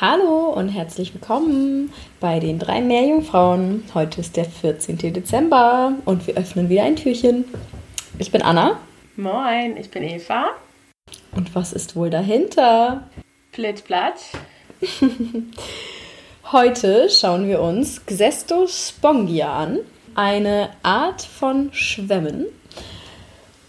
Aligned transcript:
Hallo 0.00 0.54
und 0.54 0.70
herzlich 0.70 1.12
willkommen 1.12 1.92
bei 2.20 2.40
den 2.40 2.58
drei 2.58 2.80
Meerjungfrauen. 2.80 3.84
Heute 3.92 4.22
ist 4.22 4.34
der 4.34 4.46
14. 4.46 4.96
Dezember 4.96 5.92
und 6.06 6.26
wir 6.26 6.38
öffnen 6.38 6.70
wieder 6.70 6.84
ein 6.84 6.96
Türchen. 6.96 7.44
Ich 8.18 8.32
bin 8.32 8.40
Anna. 8.40 8.80
Moin, 9.16 9.76
ich 9.76 9.90
bin 9.90 10.02
Eva. 10.02 10.52
Und 11.32 11.54
was 11.54 11.74
ist 11.74 11.96
wohl 11.96 12.08
dahinter? 12.08 13.10
Plittplatt. 13.52 14.22
Heute 16.50 17.10
schauen 17.10 17.46
wir 17.46 17.60
uns 17.60 18.06
Xestospongia 18.06 19.54
an, 19.54 19.80
eine 20.14 20.70
Art 20.82 21.20
von 21.20 21.74
Schwämmen. 21.74 22.46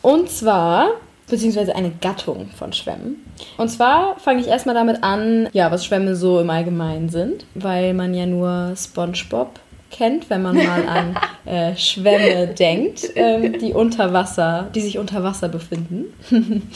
Und 0.02 0.30
zwar 0.30 0.92
beziehungsweise 1.32 1.76
eine 1.76 1.90
Gattung 1.90 2.50
von 2.56 2.74
Schwämmen. 2.74 3.26
Und 3.58 3.70
zwar 3.70 4.20
fange 4.20 4.42
ich 4.42 4.48
erstmal 4.48 4.76
damit 4.76 5.04
an, 5.04 5.50
ja, 5.54 5.72
was 5.72 5.86
Schwämme 5.86 6.16
so 6.16 6.40
im 6.40 6.50
Allgemeinen 6.50 7.10
sind, 7.10 7.46
weil 7.56 7.96
man 7.96 8.14
ja 8.14 8.28
nur 8.28 8.74
SpongeBob 8.78 9.60
kennt, 9.90 10.30
wenn 10.30 10.42
man 10.42 10.56
mal 10.56 10.88
an 10.88 11.18
äh, 11.46 11.76
Schwämme 11.76 12.48
denkt, 12.48 13.16
äh, 13.16 13.50
die 13.50 13.74
unter 13.74 14.14
Wasser, 14.14 14.70
die 14.76 14.82
sich 14.82 14.98
unter 14.98 15.24
Wasser 15.24 15.50
befinden. 15.50 16.14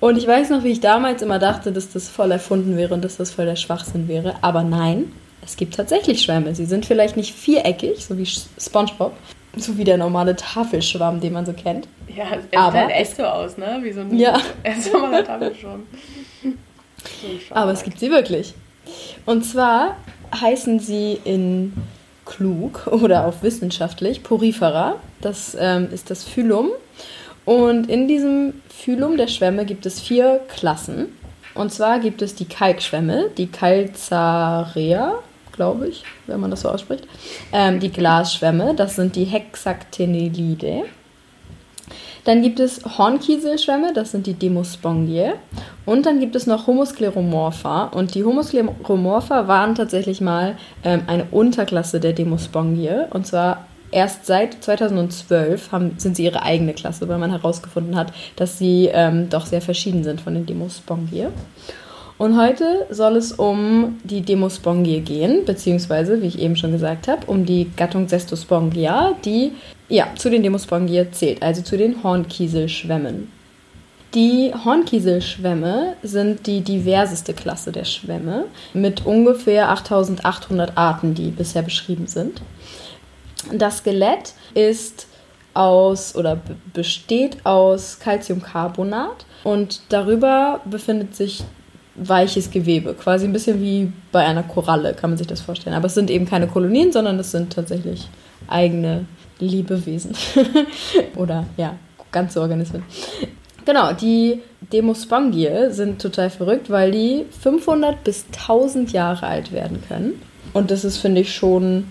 und 0.00 0.18
ich 0.18 0.26
weiß 0.26 0.50
noch, 0.50 0.64
wie 0.64 0.72
ich 0.72 0.80
damals 0.80 1.22
immer 1.22 1.38
dachte, 1.38 1.72
dass 1.72 1.90
das 1.90 2.08
voll 2.08 2.30
erfunden 2.30 2.76
wäre 2.76 2.94
und 2.94 3.04
dass 3.04 3.16
das 3.16 3.30
voll 3.30 3.46
der 3.46 3.56
Schwachsinn 3.56 4.08
wäre. 4.08 4.34
Aber 4.42 4.62
nein, 4.62 5.12
es 5.44 5.56
gibt 5.56 5.74
tatsächlich 5.74 6.22
Schwämme. 6.22 6.54
Sie 6.54 6.66
sind 6.66 6.86
vielleicht 6.86 7.16
nicht 7.16 7.34
viereckig, 7.34 8.04
so 8.04 8.18
wie 8.18 8.26
SpongeBob, 8.26 9.12
so 9.56 9.76
wie 9.78 9.84
der 9.84 9.96
normale 9.96 10.36
Tafelschwamm, 10.36 11.20
den 11.20 11.32
man 11.32 11.46
so 11.46 11.52
kennt. 11.52 11.88
Ja, 12.08 12.24
es 12.36 12.44
sieht 12.44 12.58
halt 12.58 12.90
echt 12.90 13.16
so 13.16 13.24
aus, 13.24 13.56
ne? 13.56 13.78
Wie 13.82 13.92
so 13.92 14.00
ein 14.00 14.16
ja. 14.16 14.38
normaler 14.92 15.24
Tafelschwamm. 15.24 15.82
So 16.42 17.54
Aber 17.54 17.72
es 17.72 17.82
gibt 17.82 17.98
sie 17.98 18.10
wirklich. 18.10 18.54
Und 19.26 19.44
zwar 19.44 19.96
heißen 20.40 20.80
sie 20.80 21.20
in 21.24 21.72
klug 22.24 22.86
oder 22.86 23.26
auch 23.26 23.42
wissenschaftlich 23.42 24.22
Porifera. 24.22 24.96
Das 25.20 25.56
ähm, 25.58 25.88
ist 25.92 26.10
das 26.10 26.24
Phylum. 26.24 26.70
Und 27.44 27.90
in 27.90 28.08
diesem 28.08 28.62
Phylum 28.68 29.16
der 29.16 29.28
Schwämme 29.28 29.64
gibt 29.66 29.86
es 29.86 30.00
vier 30.00 30.40
Klassen. 30.48 31.08
Und 31.54 31.72
zwar 31.72 32.00
gibt 32.00 32.22
es 32.22 32.34
die 32.34 32.46
Kalkschwämme, 32.46 33.30
die 33.36 33.46
Calzarea, 33.46 35.18
glaube 35.54 35.88
ich, 35.88 36.04
wenn 36.26 36.40
man 36.40 36.50
das 36.50 36.62
so 36.62 36.68
ausspricht. 36.68 37.06
Ähm, 37.52 37.80
die 37.80 37.90
Glasschwämme, 37.90 38.74
das 38.74 38.96
sind 38.96 39.16
die 39.16 39.24
Hexactinellidae. 39.24 40.84
Dann 42.24 42.40
gibt 42.40 42.58
es 42.58 42.80
Hornkieselschwämme, 42.98 43.92
das 43.92 44.12
sind 44.12 44.26
die 44.26 44.34
Demospongiae. 44.34 45.34
Und 45.84 46.06
dann 46.06 46.20
gibt 46.20 46.34
es 46.34 46.46
noch 46.46 46.66
Homoskleromorpha. 46.66 47.84
Und 47.84 48.14
die 48.14 48.24
Homoskleromorpha 48.24 49.46
waren 49.46 49.74
tatsächlich 49.74 50.22
mal 50.22 50.56
ähm, 50.84 51.02
eine 51.06 51.26
Unterklasse 51.30 52.00
der 52.00 52.14
Demospongiae. 52.14 53.08
Und 53.10 53.26
zwar 53.26 53.66
erst 53.90 54.24
seit 54.24 54.64
2012 54.64 55.70
haben, 55.70 55.94
sind 55.98 56.16
sie 56.16 56.24
ihre 56.24 56.42
eigene 56.42 56.72
Klasse, 56.72 57.08
weil 57.08 57.18
man 57.18 57.30
herausgefunden 57.30 57.94
hat, 57.94 58.12
dass 58.36 58.58
sie 58.58 58.90
ähm, 58.92 59.28
doch 59.28 59.44
sehr 59.44 59.60
verschieden 59.60 60.02
sind 60.02 60.22
von 60.22 60.34
den 60.34 60.46
Demospongiae. 60.46 61.28
Und 62.16 62.38
heute 62.38 62.86
soll 62.90 63.16
es 63.16 63.32
um 63.32 63.98
die 64.04 64.20
Demospongie 64.20 65.00
gehen, 65.00 65.44
beziehungsweise, 65.44 66.22
wie 66.22 66.28
ich 66.28 66.38
eben 66.38 66.56
schon 66.56 66.70
gesagt 66.70 67.08
habe, 67.08 67.26
um 67.26 67.44
die 67.44 67.70
Gattung 67.76 68.08
Cestospongia, 68.08 69.14
die 69.24 69.52
ja 69.88 70.06
zu 70.16 70.30
den 70.30 70.42
Demospongia 70.42 71.10
zählt, 71.10 71.42
also 71.42 71.62
zu 71.62 71.76
den 71.76 72.02
Hornkieselschwämmen. 72.04 73.30
Die 74.14 74.52
Hornkieselschwämme 74.64 75.96
sind 76.04 76.46
die 76.46 76.60
diverseste 76.60 77.34
Klasse 77.34 77.72
der 77.72 77.84
Schwämme 77.84 78.44
mit 78.72 79.04
ungefähr 79.04 79.70
8800 79.70 80.78
Arten, 80.78 81.14
die 81.14 81.30
bisher 81.30 81.62
beschrieben 81.62 82.06
sind. 82.06 82.40
Das 83.52 83.78
Skelett 83.78 84.34
ist 84.54 85.08
aus 85.52 86.14
oder 86.14 86.40
besteht 86.72 87.44
aus 87.44 87.98
Calciumcarbonat 87.98 89.26
und 89.42 89.80
darüber 89.88 90.60
befindet 90.64 91.16
sich 91.16 91.42
weiches 91.94 92.50
Gewebe, 92.50 92.94
quasi 92.94 93.26
ein 93.26 93.32
bisschen 93.32 93.60
wie 93.60 93.92
bei 94.10 94.24
einer 94.24 94.42
Koralle, 94.42 94.94
kann 94.94 95.10
man 95.10 95.16
sich 95.16 95.26
das 95.26 95.40
vorstellen. 95.40 95.76
Aber 95.76 95.86
es 95.86 95.94
sind 95.94 96.10
eben 96.10 96.26
keine 96.26 96.48
Kolonien, 96.48 96.92
sondern 96.92 97.18
es 97.18 97.30
sind 97.30 97.52
tatsächlich 97.52 98.08
eigene 98.48 99.06
Lebewesen 99.38 100.12
oder 101.16 101.46
ja, 101.56 101.76
ganze 102.12 102.40
Organismen. 102.40 102.82
Genau, 103.64 103.92
die 103.92 104.42
Demospongie 104.72 105.70
sind 105.70 106.00
total 106.00 106.30
verrückt, 106.30 106.68
weil 106.68 106.90
die 106.90 107.24
500 107.40 108.04
bis 108.04 108.26
1000 108.32 108.92
Jahre 108.92 109.26
alt 109.26 109.52
werden 109.52 109.82
können. 109.88 110.20
Und 110.52 110.70
das 110.70 110.84
ist, 110.84 110.98
finde 110.98 111.22
ich, 111.22 111.34
schon 111.34 111.90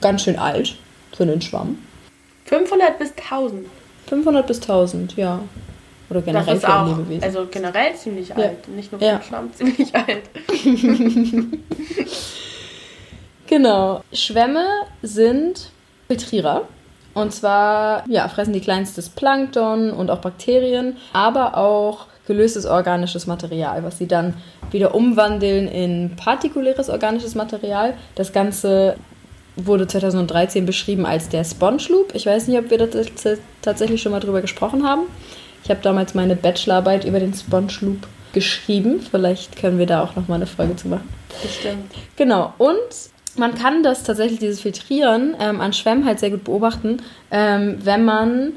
ganz 0.00 0.22
schön 0.22 0.38
alt 0.38 0.76
für 1.12 1.24
einen 1.24 1.42
Schwamm. 1.42 1.78
500 2.44 2.98
bis 2.98 3.12
1000? 3.30 3.66
500 4.06 4.46
bis 4.46 4.60
1000, 4.62 5.16
ja. 5.16 5.40
Oder 6.10 6.22
generell 6.22 6.46
das 6.46 6.56
ist 6.56 6.68
auch, 6.68 6.86
Lebewesen. 6.86 7.24
Also 7.24 7.46
generell 7.50 7.94
ziemlich 7.94 8.28
ja. 8.28 8.36
alt, 8.36 8.68
nicht 8.68 8.92
nur 8.92 9.00
für 9.00 9.06
ja. 9.06 9.22
Schwamm, 9.22 9.52
ziemlich 9.54 9.94
alt. 9.94 10.22
genau. 13.46 14.02
Schwämme 14.12 14.66
sind 15.02 15.70
Filtrierer. 16.08 16.62
Und 17.14 17.32
zwar 17.32 18.04
ja, 18.08 18.28
fressen 18.28 18.52
die 18.52 18.60
kleinstes 18.60 19.08
Plankton 19.08 19.90
und 19.90 20.10
auch 20.10 20.18
Bakterien, 20.18 20.98
aber 21.14 21.56
auch 21.56 22.06
gelöstes 22.26 22.66
organisches 22.66 23.26
Material, 23.26 23.82
was 23.84 23.98
sie 23.98 24.06
dann 24.06 24.34
wieder 24.70 24.94
umwandeln 24.94 25.68
in 25.68 26.16
partikuläres 26.16 26.90
organisches 26.90 27.34
Material. 27.34 27.94
Das 28.16 28.32
Ganze 28.32 28.96
wurde 29.56 29.86
2013 29.86 30.66
beschrieben 30.66 31.06
als 31.06 31.28
der 31.28 31.44
Sponge 31.44 31.82
Loop. 31.88 32.14
Ich 32.14 32.26
weiß 32.26 32.48
nicht, 32.48 32.58
ob 32.58 32.70
wir 32.70 32.78
da 32.78 32.86
tatsächlich 33.62 34.02
schon 34.02 34.12
mal 34.12 34.20
drüber 34.20 34.42
gesprochen 34.42 34.86
haben. 34.86 35.04
Ich 35.66 35.70
habe 35.70 35.80
damals 35.82 36.14
meine 36.14 36.36
Bachelorarbeit 36.36 37.04
über 37.04 37.18
den 37.18 37.34
Sponge 37.34 37.72
Loop 37.80 38.06
geschrieben. 38.32 39.00
Vielleicht 39.00 39.56
können 39.56 39.80
wir 39.80 39.86
da 39.86 40.00
auch 40.00 40.14
noch 40.14 40.28
mal 40.28 40.36
eine 40.36 40.46
Folge 40.46 40.76
zu 40.76 40.86
machen. 40.86 41.08
Bestimmt. 41.42 41.92
Genau. 42.14 42.54
Und 42.58 42.76
man 43.36 43.56
kann 43.56 43.82
das 43.82 44.04
tatsächlich, 44.04 44.38
dieses 44.38 44.60
Filtrieren 44.60 45.34
ähm, 45.40 45.60
an 45.60 45.72
Schwämmen 45.72 46.04
halt 46.04 46.20
sehr 46.20 46.30
gut 46.30 46.44
beobachten, 46.44 46.98
ähm, 47.32 47.78
wenn 47.82 48.04
man 48.04 48.52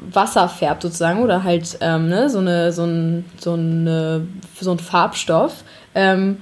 Wasser 0.00 0.48
färbt 0.48 0.82
sozusagen 0.82 1.22
oder 1.22 1.44
halt 1.44 1.78
ähm, 1.80 2.08
ne, 2.08 2.28
so, 2.28 2.40
eine, 2.40 2.72
so, 2.72 2.82
ein, 2.82 3.24
so, 3.38 3.52
eine, 3.52 4.26
so 4.60 4.72
ein 4.72 4.80
Farbstoff 4.80 5.62
ähm, 5.94 6.38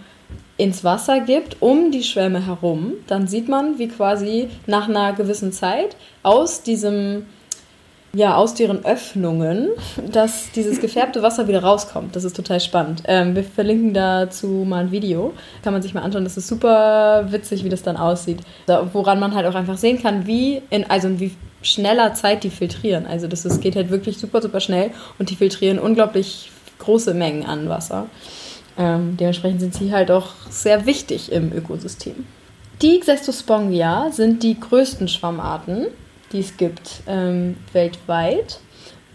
ins 0.57 0.83
Wasser 0.83 1.21
gibt, 1.21 1.61
um 1.61 1.91
die 1.91 2.05
Schwämme 2.05 2.47
herum, 2.47 2.95
dann 3.07 3.27
sieht 3.27 3.51
man, 3.51 3.79
wie 3.79 3.89
quasi 3.89 4.49
nach 4.67 4.89
einer 4.89 5.13
gewissen 5.13 5.53
Zeit 5.53 5.95
aus 6.23 6.63
diesem 6.63 7.27
ja, 8.15 8.37
aus 8.37 8.55
deren 8.55 8.85
Öffnungen, 8.85 9.71
dass 10.11 10.53
dieses 10.53 10.81
gefärbte 10.81 11.23
Wasser 11.23 11.49
wieder 11.49 11.63
rauskommt. 11.63 12.15
Das 12.15 12.25
ist 12.25 12.37
total 12.37 12.61
spannend. 12.61 13.03
Ähm, 13.07 13.35
wir 13.35 13.43
verlinken 13.43 13.93
dazu 13.93 14.65
mal 14.67 14.85
ein 14.85 14.91
Video. 14.93 15.35
Kann 15.63 15.73
man 15.73 15.83
sich 15.83 15.95
mal 15.95 16.03
anschauen. 16.03 16.25
Das 16.25 16.37
ist 16.37 16.47
super 16.47 17.27
witzig, 17.31 17.65
wie 17.65 17.69
das 17.69 17.83
dann 17.83 17.97
aussieht. 17.97 18.39
Woran 18.93 19.19
man 19.19 19.35
halt 19.35 19.47
auch 19.47 19.55
einfach 19.55 19.79
sehen 19.79 20.01
kann, 20.01 20.27
wie 20.27 20.63
in, 20.71 20.89
also 20.89 21.09
in 21.09 21.19
wie 21.19 21.33
schneller 21.63 22.15
Zeit 22.15 22.45
die 22.45 22.51
filtrieren. 22.51 23.07
Also 23.07 23.27
das 23.27 23.45
ist, 23.45 23.61
geht 23.61 23.75
halt 23.75 23.91
wirklich 23.91 24.19
super, 24.19 24.41
super 24.41 24.61
schnell 24.61 24.91
und 25.19 25.31
die 25.31 25.37
filtrieren 25.37 25.79
unglaublich 25.79 26.51
große 26.79 27.15
Mengen 27.15 27.45
an 27.45 27.69
Wasser. 27.69 28.07
Ähm, 28.79 29.17
dementsprechend 29.19 29.61
sind 29.61 29.75
sie 29.75 29.93
halt 29.93 30.11
auch 30.11 30.35
sehr 30.51 30.87
wichtig 30.87 31.33
im 31.33 31.53
Ökosystem. 31.53 32.27
Die 32.83 33.01
Xestospongia 33.01 34.11
sind 34.11 34.43
die 34.43 34.59
größten 34.59 35.09
Schwammarten 35.09 35.87
die 36.35 36.41
es 36.41 36.57
gibt 36.59 37.03
ähm, 37.07 37.57
weltweit. 37.73 38.61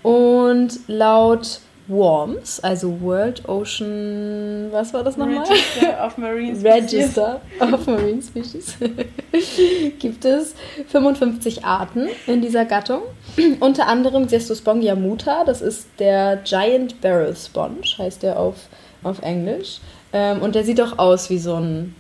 Und 0.02 0.80
laut 0.88 1.60
WORMS, 1.90 2.60
also 2.62 3.02
World 3.02 3.50
Ocean, 3.50 4.70
was 4.72 4.94
war 4.94 5.04
das 5.04 5.18
nochmal? 5.18 5.44
Register 5.44 6.06
of 6.06 6.18
Marine 6.18 6.56
Species. 6.56 6.94
Register 6.94 7.42
of 7.60 7.88
Marine 7.88 8.22
Species. 8.22 8.78
gibt 10.00 10.24
es 10.24 10.56
55 10.88 11.66
Arten 11.66 12.08
in 12.28 12.42
dieser 12.42 12.66
Gattung. 12.66 13.02
Unter 13.60 13.88
anderem 13.88 14.30
Cestospongia 14.30 14.96
muta, 14.96 15.44
das 15.44 15.62
ist 15.62 15.88
der 15.98 16.38
Giant 16.38 17.02
Barrel 17.02 17.36
Sponge, 17.36 17.82
heißt 17.98 18.24
der 18.24 18.40
auf, 18.40 18.56
auf 19.04 19.22
Englisch. 19.22 19.80
Ähm, 20.14 20.42
und 20.42 20.56
der 20.56 20.64
sieht 20.64 20.80
auch 20.80 20.98
aus 20.98 21.30
wie 21.30 21.40
so 21.40 21.56
ein 21.56 21.96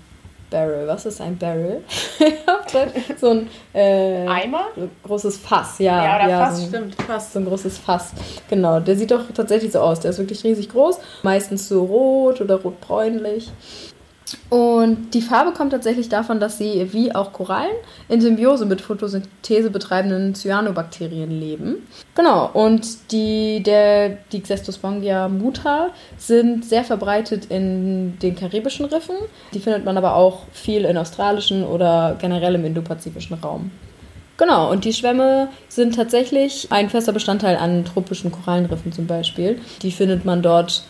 Barrel. 0.49 0.87
Was 0.87 1.05
ist 1.05 1.21
ein 1.21 1.37
Barrel? 1.37 1.83
so 3.19 3.29
ein 3.29 3.49
äh, 3.73 4.25
Eimer? 4.27 4.65
So 4.75 4.89
großes 5.03 5.37
Fass, 5.37 5.79
ja. 5.79 6.03
Ja, 6.03 6.15
oder 6.15 6.29
ja, 6.29 6.45
Fass, 6.45 6.57
so 6.57 6.63
ein, 6.63 6.69
stimmt. 6.69 6.95
Fass. 7.01 7.33
So 7.33 7.39
ein 7.39 7.45
großes 7.45 7.77
Fass. 7.77 8.11
Genau, 8.49 8.79
der 8.79 8.95
sieht 8.95 9.11
doch 9.11 9.23
tatsächlich 9.33 9.71
so 9.71 9.79
aus. 9.79 9.99
Der 9.99 10.11
ist 10.11 10.19
wirklich 10.19 10.43
riesig 10.43 10.69
groß. 10.69 10.99
Meistens 11.23 11.67
so 11.67 11.83
rot 11.83 12.41
oder 12.41 12.61
rotbräunlich. 12.61 13.51
Und 14.49 15.13
die 15.13 15.21
Farbe 15.21 15.51
kommt 15.51 15.71
tatsächlich 15.71 16.09
davon, 16.09 16.39
dass 16.39 16.57
sie 16.57 16.91
wie 16.93 17.13
auch 17.13 17.33
Korallen 17.33 17.75
in 18.07 18.21
Symbiose 18.21 18.65
mit 18.65 18.81
Photosynthese 18.81 19.69
betreibenden 19.69 20.35
Cyanobakterien 20.35 21.31
leben. 21.31 21.87
Genau, 22.15 22.49
und 22.53 23.11
die, 23.11 23.61
der, 23.63 24.17
die 24.31 24.41
Xestospongia 24.41 25.27
muta 25.27 25.89
sind 26.17 26.65
sehr 26.65 26.83
verbreitet 26.83 27.45
in 27.45 28.17
den 28.19 28.35
karibischen 28.35 28.85
Riffen. 28.85 29.15
Die 29.53 29.59
findet 29.59 29.85
man 29.85 29.97
aber 29.97 30.15
auch 30.15 30.43
viel 30.51 30.85
in 30.85 30.97
australischen 30.97 31.63
oder 31.63 32.17
generell 32.19 32.55
im 32.55 32.65
indopazifischen 32.65 33.37
Raum. 33.37 33.71
Genau, 34.39 34.71
und 34.71 34.85
die 34.85 34.93
Schwämme 34.93 35.49
sind 35.67 35.95
tatsächlich 35.95 36.67
ein 36.69 36.89
fester 36.89 37.11
Bestandteil 37.11 37.57
an 37.57 37.83
tropischen 37.83 38.31
Korallenriffen 38.31 38.93
zum 38.93 39.05
Beispiel. 39.05 39.59
Die 39.81 39.91
findet 39.91 40.23
man 40.23 40.41
dort 40.41 40.83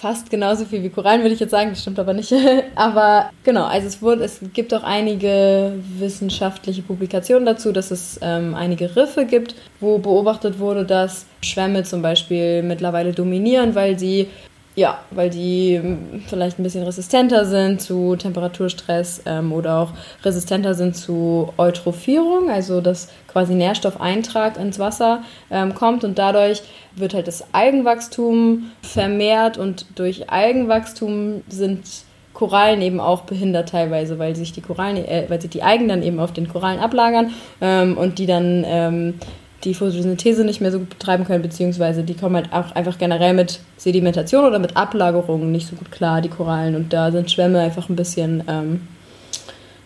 fast 0.00 0.30
genauso 0.30 0.64
viel 0.64 0.82
wie 0.82 0.88
Korallen, 0.88 1.20
würde 1.20 1.34
ich 1.34 1.40
jetzt 1.40 1.50
sagen, 1.50 1.70
das 1.70 1.82
stimmt 1.82 1.98
aber 1.98 2.14
nicht. 2.14 2.32
aber 2.74 3.30
genau, 3.44 3.64
also 3.64 3.86
es, 3.86 4.00
wurde, 4.00 4.24
es 4.24 4.40
gibt 4.54 4.72
auch 4.72 4.82
einige 4.82 5.74
wissenschaftliche 5.98 6.80
Publikationen 6.80 7.44
dazu, 7.44 7.70
dass 7.70 7.90
es 7.90 8.18
ähm, 8.22 8.54
einige 8.54 8.96
Riffe 8.96 9.26
gibt, 9.26 9.54
wo 9.78 9.98
beobachtet 9.98 10.58
wurde, 10.58 10.86
dass 10.86 11.26
Schwämme 11.42 11.84
zum 11.84 12.00
Beispiel 12.00 12.62
mittlerweile 12.62 13.12
dominieren, 13.12 13.74
weil 13.74 13.98
sie 13.98 14.28
ja, 14.76 15.00
weil 15.10 15.30
die 15.30 15.74
ähm, 15.74 16.22
vielleicht 16.26 16.58
ein 16.58 16.62
bisschen 16.62 16.84
resistenter 16.84 17.44
sind 17.44 17.80
zu 17.80 18.16
Temperaturstress 18.16 19.22
ähm, 19.26 19.52
oder 19.52 19.78
auch 19.78 19.92
resistenter 20.24 20.74
sind 20.74 20.96
zu 20.96 21.52
Eutrophierung, 21.58 22.50
also 22.50 22.80
dass 22.80 23.08
quasi 23.26 23.54
Nährstoffeintrag 23.54 24.56
ins 24.58 24.78
Wasser 24.78 25.22
ähm, 25.50 25.74
kommt 25.74 26.04
und 26.04 26.18
dadurch 26.18 26.62
wird 26.94 27.14
halt 27.14 27.26
das 27.26 27.52
Algenwachstum 27.52 28.70
vermehrt 28.82 29.58
und 29.58 29.86
durch 29.96 30.30
Algenwachstum 30.30 31.42
sind 31.48 31.84
Korallen 32.32 32.80
eben 32.80 33.00
auch 33.00 33.22
behindert 33.22 33.70
teilweise, 33.70 34.18
weil 34.18 34.36
sich 34.36 34.52
die 34.52 34.60
Korallen, 34.60 34.96
äh, 34.96 35.26
weil 35.28 35.40
sich 35.40 35.50
die 35.50 35.62
Algen 35.62 35.88
dann 35.88 36.02
eben 36.02 36.20
auf 36.20 36.32
den 36.32 36.48
Korallen 36.48 36.78
ablagern 36.78 37.32
ähm, 37.60 37.98
und 37.98 38.18
die 38.18 38.26
dann 38.26 38.64
ähm, 38.66 39.14
die 39.64 39.74
Photosynthese 39.74 40.44
nicht 40.44 40.60
mehr 40.60 40.72
so 40.72 40.78
gut 40.78 40.90
betreiben 40.90 41.24
können, 41.24 41.42
beziehungsweise 41.42 42.02
die 42.02 42.14
kommen 42.14 42.36
halt 42.36 42.52
auch 42.52 42.74
einfach 42.74 42.98
generell 42.98 43.34
mit 43.34 43.60
Sedimentation 43.76 44.44
oder 44.44 44.58
mit 44.58 44.76
Ablagerungen 44.76 45.52
nicht 45.52 45.68
so 45.68 45.76
gut 45.76 45.90
klar, 45.92 46.20
die 46.20 46.28
Korallen. 46.28 46.74
Und 46.74 46.92
da 46.92 47.10
sind 47.10 47.30
Schwämme 47.30 47.60
einfach 47.60 47.88
ein 47.88 47.96
bisschen 47.96 48.42
ähm, 48.48 48.88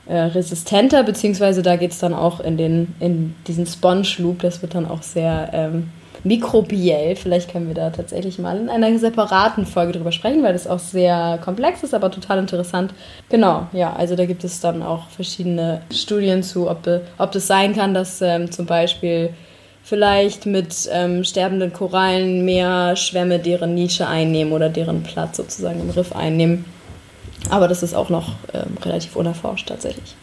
äh, 0.06 0.16
resistenter, 0.16 1.02
beziehungsweise 1.02 1.62
da 1.62 1.76
geht 1.76 1.92
es 1.92 1.98
dann 1.98 2.14
auch 2.14 2.40
in, 2.40 2.56
den, 2.56 2.94
in 3.00 3.34
diesen 3.46 3.66
Sponge-Loop, 3.66 4.40
das 4.42 4.62
wird 4.62 4.74
dann 4.74 4.86
auch 4.86 5.02
sehr 5.02 5.50
ähm, 5.52 5.88
mikrobiell. 6.24 7.16
Vielleicht 7.16 7.50
können 7.50 7.68
wir 7.68 7.74
da 7.74 7.90
tatsächlich 7.90 8.38
mal 8.38 8.58
in 8.58 8.68
einer 8.68 8.98
separaten 8.98 9.66
Folge 9.66 9.92
drüber 9.92 10.12
sprechen, 10.12 10.42
weil 10.42 10.52
das 10.52 10.66
auch 10.66 10.78
sehr 10.78 11.38
komplex 11.42 11.82
ist, 11.82 11.94
aber 11.94 12.10
total 12.10 12.38
interessant. 12.38 12.94
Genau, 13.28 13.66
ja, 13.72 13.94
also 13.94 14.14
da 14.16 14.24
gibt 14.26 14.44
es 14.44 14.60
dann 14.60 14.82
auch 14.82 15.08
verschiedene 15.08 15.82
Studien 15.92 16.42
zu, 16.42 16.70
ob, 16.70 16.86
ob 17.18 17.32
das 17.32 17.46
sein 17.46 17.74
kann, 17.74 17.94
dass 17.94 18.20
ähm, 18.22 18.50
zum 18.50 18.66
Beispiel 18.66 19.30
vielleicht 19.84 20.46
mit 20.46 20.88
ähm, 20.90 21.24
sterbenden 21.24 21.72
Korallen 21.72 22.44
mehr 22.44 22.96
Schwämme 22.96 23.38
deren 23.38 23.74
Nische 23.74 24.08
einnehmen 24.08 24.52
oder 24.52 24.70
deren 24.70 25.02
Platz 25.02 25.36
sozusagen 25.36 25.80
im 25.80 25.90
Riff 25.90 26.12
einnehmen. 26.16 26.64
Aber 27.50 27.68
das 27.68 27.82
ist 27.82 27.94
auch 27.94 28.08
noch 28.08 28.32
ähm, 28.54 28.78
relativ 28.82 29.14
unerforscht 29.14 29.68
tatsächlich. 29.68 30.16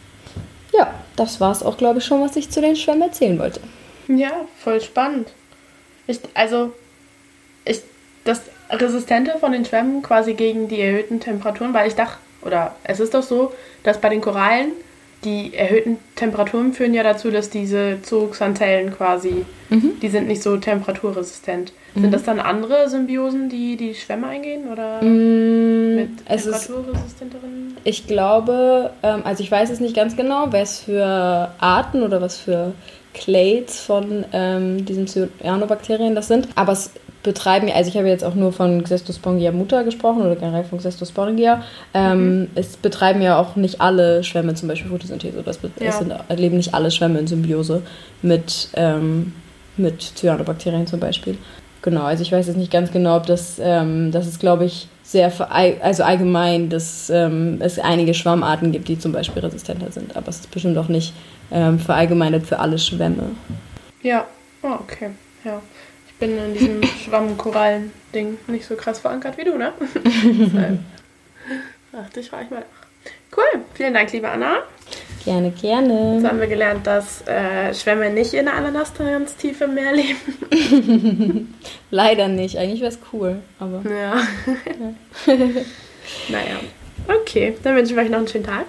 Ja, 0.72 0.92
das 1.14 1.40
war 1.40 1.52
es 1.52 1.62
auch, 1.62 1.76
glaube 1.76 2.00
ich, 2.00 2.04
schon, 2.04 2.20
was 2.20 2.34
ich 2.34 2.50
zu 2.50 2.60
den 2.60 2.74
Schwämmen 2.74 3.02
erzählen 3.02 3.38
wollte. 3.38 3.60
Ja, 4.08 4.32
voll 4.58 4.80
spannend. 4.80 5.28
Ich, 6.08 6.18
also, 6.34 6.72
ich, 7.64 7.82
das 8.24 8.42
Resistente 8.68 9.38
von 9.38 9.52
den 9.52 9.64
Schwämmen 9.64 10.02
quasi 10.02 10.34
gegen 10.34 10.66
die 10.66 10.80
erhöhten 10.80 11.20
Temperaturen, 11.20 11.72
weil 11.72 11.86
ich 11.86 11.94
dachte, 11.94 12.18
oder 12.42 12.74
es 12.82 12.98
ist 12.98 13.14
doch 13.14 13.22
so, 13.22 13.52
dass 13.84 14.00
bei 14.00 14.08
den 14.08 14.20
Korallen 14.20 14.72
die 15.24 15.54
erhöhten 15.54 15.98
Temperaturen 16.16 16.72
führen 16.72 16.94
ja 16.94 17.02
dazu, 17.02 17.30
dass 17.30 17.50
diese 17.50 17.98
Zooxanthellen 18.02 18.94
quasi, 18.94 19.44
mhm. 19.70 19.92
die 20.00 20.08
sind 20.08 20.26
nicht 20.26 20.42
so 20.42 20.56
temperaturresistent. 20.56 21.72
Mhm. 21.94 22.00
Sind 22.00 22.14
das 22.14 22.24
dann 22.24 22.40
andere 22.40 22.88
Symbiosen, 22.88 23.48
die 23.48 23.76
die 23.76 23.94
Schwämme 23.94 24.26
eingehen 24.28 24.70
oder 24.70 25.02
mhm. 25.02 25.94
mit 25.96 26.26
temperaturresistenteren? 26.26 27.76
ich 27.84 28.06
glaube, 28.06 28.90
ähm, 29.02 29.22
also 29.24 29.42
ich 29.42 29.50
weiß 29.50 29.70
es 29.70 29.80
nicht 29.80 29.96
ganz 29.96 30.16
genau, 30.16 30.46
was 30.50 30.80
für 30.80 31.04
Arten 31.58 32.02
oder 32.02 32.20
was 32.20 32.38
für 32.38 32.74
Clades 33.14 33.80
von 33.80 34.24
ähm, 34.32 34.84
diesen 34.84 35.06
Cyanobakterien 35.06 36.14
das 36.14 36.28
sind, 36.28 36.48
aber 36.54 36.72
es 36.72 36.90
betreiben, 37.22 37.70
also 37.72 37.88
ich 37.88 37.96
habe 37.96 38.08
jetzt 38.08 38.24
auch 38.24 38.34
nur 38.34 38.52
von 38.52 38.82
Xestospongia 38.82 39.52
muta 39.52 39.82
gesprochen 39.82 40.22
oder 40.22 40.36
generell 40.36 40.64
von 40.64 40.78
Xestospongia. 40.78 41.62
Ähm, 41.94 42.40
mhm. 42.40 42.48
Es 42.54 42.76
betreiben 42.76 43.22
ja 43.22 43.38
auch 43.38 43.56
nicht 43.56 43.80
alle 43.80 44.24
Schwämme 44.24 44.54
zum 44.54 44.68
Beispiel 44.68 44.90
Photosynthese. 44.90 45.42
Das 45.42 45.60
ja. 45.62 45.88
es 45.88 45.98
sind, 45.98 46.12
leben 46.36 46.56
nicht 46.56 46.74
alle 46.74 46.90
Schwämme 46.90 47.18
in 47.18 47.26
Symbiose 47.26 47.82
mit, 48.22 48.68
ähm, 48.74 49.32
mit 49.76 50.02
Cyanobakterien 50.16 50.86
zum 50.86 51.00
Beispiel. 51.00 51.38
Genau, 51.82 52.02
also 52.02 52.22
ich 52.22 52.30
weiß 52.30 52.46
jetzt 52.46 52.56
nicht 52.56 52.72
ganz 52.72 52.92
genau, 52.92 53.16
ob 53.16 53.26
das, 53.26 53.60
ähm, 53.60 54.12
das 54.12 54.26
ist 54.26 54.38
glaube 54.38 54.64
ich 54.64 54.88
sehr, 55.02 55.32
also 55.50 56.04
allgemein, 56.04 56.68
dass 56.68 57.10
ähm, 57.10 57.58
es 57.60 57.78
einige 57.78 58.14
Schwammarten 58.14 58.70
gibt, 58.70 58.88
die 58.88 58.98
zum 58.98 59.12
Beispiel 59.12 59.42
resistenter 59.42 59.90
sind, 59.90 60.16
aber 60.16 60.28
es 60.28 60.40
ist 60.40 60.50
bestimmt 60.50 60.78
auch 60.78 60.88
nicht 60.88 61.12
ähm, 61.50 61.80
verallgemeinert 61.80 62.46
für 62.46 62.60
alle 62.60 62.78
Schwämme. 62.78 63.32
Ja, 64.02 64.26
oh, 64.62 64.74
okay, 64.80 65.10
ja 65.44 65.60
bin 66.22 66.38
in 66.38 66.54
diesem 66.54 66.82
Schwammkorallen-Ding 67.04 68.38
nicht 68.46 68.64
so 68.64 68.76
krass 68.76 69.00
verankert 69.00 69.36
wie 69.38 69.44
du, 69.44 69.58
ne? 69.58 69.72
Ach, 71.92 72.08
dich 72.10 72.30
frage 72.30 72.44
ich 72.44 72.50
mal 72.50 72.60
nach. 72.60 73.36
Cool, 73.36 73.62
vielen 73.74 73.92
Dank, 73.92 74.12
liebe 74.12 74.28
Anna. 74.28 74.58
Gerne, 75.24 75.50
gerne. 75.50 76.14
Jetzt 76.16 76.28
haben 76.28 76.38
wir 76.38 76.46
gelernt, 76.46 76.86
dass 76.86 77.26
äh, 77.26 77.74
Schwämme 77.74 78.10
nicht 78.10 78.34
in 78.34 78.44
der 78.44 78.54
Ananastiefe 78.54 79.64
im 79.64 79.74
Meer 79.74 79.92
leben. 79.92 81.54
Leider 81.90 82.28
nicht. 82.28 82.56
Eigentlich 82.58 82.80
wäre 82.80 82.92
es 82.92 82.98
cool, 83.12 83.40
aber. 83.58 83.82
Ja. 83.88 84.16
ja. 85.26 85.34
naja. 86.28 86.60
Okay, 87.08 87.56
dann 87.62 87.76
wünsche 87.76 87.94
ich 87.94 87.98
euch 87.98 88.10
noch 88.10 88.18
einen 88.18 88.28
schönen 88.28 88.44
Tag. 88.44 88.66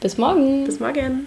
Bis 0.00 0.18
morgen. 0.18 0.64
Bis 0.64 0.80
morgen. 0.80 1.26